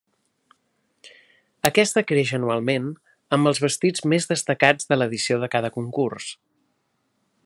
Aquesta 1.69 2.03
creix 2.11 2.31
anualment 2.37 2.87
amb 3.37 3.51
els 3.51 3.61
vestits 3.67 4.05
més 4.15 4.27
destacats 4.35 4.93
de 4.95 4.99
l'edició 5.01 5.41
de 5.45 5.51
cada 5.57 5.75
concurs. 5.77 6.33